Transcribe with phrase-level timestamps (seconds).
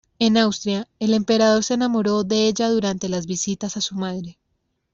[0.17, 4.39] En Austria, el emperador se enamoró de ella durante las visitas a su madre.